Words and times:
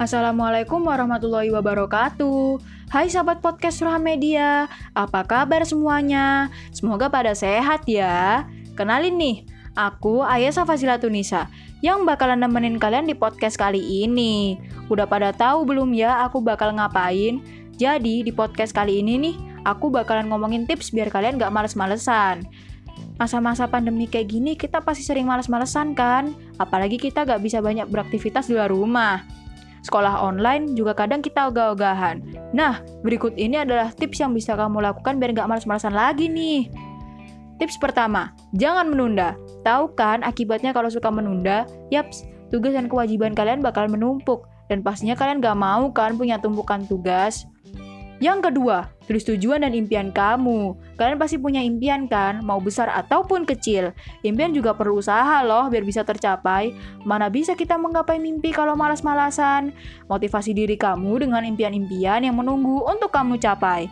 Assalamualaikum 0.00 0.80
warahmatullahi 0.88 1.52
wabarakatuh. 1.52 2.56
Hai 2.88 3.12
sahabat 3.12 3.44
podcast 3.44 3.84
Surah 3.84 4.00
Media, 4.00 4.64
apa 4.96 5.28
kabar 5.28 5.60
semuanya? 5.68 6.48
Semoga 6.72 7.12
pada 7.12 7.36
sehat 7.36 7.84
ya. 7.84 8.48
Kenalin 8.80 9.20
nih, 9.20 9.44
aku 9.76 10.24
Ayasa 10.24 10.64
Fasilatunisa 10.64 11.52
yang 11.84 12.08
bakalan 12.08 12.40
nemenin 12.40 12.80
kalian 12.80 13.04
di 13.04 13.12
podcast 13.12 13.60
kali 13.60 14.08
ini. 14.08 14.56
Udah 14.88 15.04
pada 15.04 15.36
tahu 15.36 15.68
belum 15.68 15.92
ya 15.92 16.24
aku 16.24 16.40
bakal 16.40 16.72
ngapain? 16.80 17.44
Jadi 17.76 18.24
di 18.24 18.32
podcast 18.32 18.72
kali 18.72 19.04
ini 19.04 19.20
nih, 19.20 19.36
aku 19.68 19.92
bakalan 19.92 20.32
ngomongin 20.32 20.64
tips 20.64 20.96
biar 20.96 21.12
kalian 21.12 21.36
gak 21.36 21.52
males-malesan. 21.52 22.48
Masa-masa 23.20 23.68
pandemi 23.68 24.08
kayak 24.08 24.32
gini 24.32 24.56
kita 24.56 24.80
pasti 24.80 25.04
sering 25.04 25.28
males-malesan 25.28 25.92
kan? 25.92 26.32
Apalagi 26.56 26.96
kita 26.96 27.28
gak 27.28 27.44
bisa 27.44 27.60
banyak 27.60 27.84
beraktivitas 27.84 28.48
di 28.48 28.56
luar 28.56 28.72
rumah. 28.72 29.39
Sekolah 29.80 30.20
online 30.20 30.76
juga 30.76 30.92
kadang 30.92 31.24
kita 31.24 31.48
ogah-ogahan. 31.48 32.20
Nah, 32.52 32.84
berikut 33.00 33.32
ini 33.40 33.64
adalah 33.64 33.92
tips 33.96 34.20
yang 34.20 34.36
bisa 34.36 34.52
kamu 34.52 34.84
lakukan 34.84 35.16
biar 35.16 35.32
nggak 35.32 35.48
malas-malasan 35.48 35.96
lagi 35.96 36.28
nih. 36.28 36.68
Tips 37.60 37.76
pertama, 37.76 38.32
jangan 38.56 38.88
menunda. 38.88 39.36
Tahu 39.68 39.92
kan 39.92 40.24
akibatnya 40.24 40.72
kalau 40.72 40.88
suka 40.88 41.12
menunda? 41.12 41.68
Yaps, 41.92 42.24
tugas 42.48 42.72
dan 42.72 42.88
kewajiban 42.88 43.36
kalian 43.36 43.60
bakal 43.60 43.84
menumpuk. 43.84 44.48
Dan 44.70 44.86
pastinya 44.86 45.18
kalian 45.18 45.42
gak 45.42 45.58
mau 45.58 45.90
kan 45.90 46.14
punya 46.14 46.38
tumpukan 46.38 46.86
tugas. 46.86 47.44
Yang 48.20 48.52
kedua, 48.52 48.92
tulis 49.08 49.24
tujuan 49.24 49.64
dan 49.64 49.72
impian 49.72 50.12
kamu. 50.12 50.76
Kalian 51.00 51.16
pasti 51.16 51.40
punya 51.40 51.64
impian 51.64 52.04
kan, 52.04 52.44
mau 52.44 52.60
besar 52.60 52.92
ataupun 52.92 53.48
kecil. 53.48 53.96
Impian 54.20 54.52
juga 54.52 54.76
perlu 54.76 55.00
usaha 55.00 55.40
loh 55.40 55.72
biar 55.72 55.88
bisa 55.88 56.04
tercapai. 56.04 56.76
Mana 57.08 57.32
bisa 57.32 57.56
kita 57.56 57.80
menggapai 57.80 58.20
mimpi 58.20 58.52
kalau 58.52 58.76
malas-malasan? 58.76 59.72
Motivasi 60.04 60.52
diri 60.52 60.76
kamu 60.76 61.24
dengan 61.24 61.48
impian-impian 61.48 62.20
yang 62.20 62.36
menunggu 62.36 62.84
untuk 62.84 63.08
kamu 63.08 63.40
capai. 63.40 63.88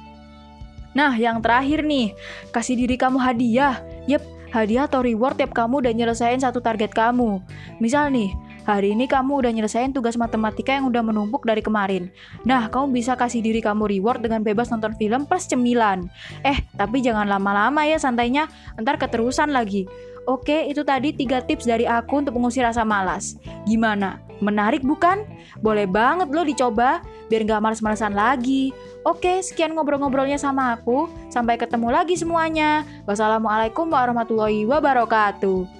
Nah, 0.92 1.16
yang 1.16 1.40
terakhir 1.40 1.80
nih, 1.88 2.12
kasih 2.52 2.76
diri 2.76 3.00
kamu 3.00 3.16
hadiah. 3.16 3.80
Yep, 4.12 4.52
hadiah 4.52 4.84
atau 4.84 5.00
reward 5.00 5.40
tiap 5.40 5.56
kamu 5.56 5.88
udah 5.88 5.92
nyelesain 5.96 6.36
satu 6.36 6.60
target 6.60 6.92
kamu. 6.92 7.40
Misal 7.80 8.12
nih, 8.12 8.28
hari 8.68 8.92
ini 8.92 9.08
kamu 9.08 9.40
udah 9.40 9.48
nyelesain 9.48 9.96
tugas 9.96 10.20
matematika 10.20 10.76
yang 10.76 10.84
udah 10.92 11.00
menumpuk 11.00 11.48
dari 11.48 11.64
kemarin. 11.64 12.12
Nah, 12.44 12.68
kamu 12.68 12.92
bisa 12.92 13.16
kasih 13.16 13.40
diri 13.40 13.64
kamu 13.64 13.88
reward 13.88 14.20
dengan 14.20 14.44
bebas 14.44 14.68
nonton 14.68 14.92
film 15.00 15.24
plus 15.24 15.48
cemilan. 15.48 16.04
Eh, 16.44 16.60
tapi 16.76 17.00
jangan 17.00 17.24
lama-lama 17.24 17.88
ya 17.88 17.96
santainya, 17.96 18.52
ntar 18.76 19.00
keterusan 19.00 19.56
lagi. 19.56 19.88
Oke, 20.28 20.68
itu 20.68 20.84
tadi 20.84 21.16
tiga 21.16 21.40
tips 21.40 21.64
dari 21.64 21.88
aku 21.88 22.20
untuk 22.20 22.36
mengusir 22.36 22.60
rasa 22.60 22.84
malas. 22.84 23.40
Gimana? 23.64 24.20
Menarik 24.44 24.84
bukan? 24.84 25.24
Boleh 25.64 25.88
banget 25.88 26.28
lo 26.28 26.44
dicoba, 26.44 27.00
biar 27.32 27.48
nggak 27.48 27.64
males-malesan 27.64 28.12
lagi. 28.12 28.76
Oke, 29.08 29.40
sekian 29.40 29.72
ngobrol-ngobrolnya 29.72 30.36
sama 30.36 30.76
aku. 30.76 31.08
Sampai 31.32 31.56
ketemu 31.56 31.88
lagi 31.88 32.12
semuanya. 32.20 32.84
Wassalamualaikum 33.08 33.88
warahmatullahi 33.88 34.68
wabarakatuh. 34.68 35.77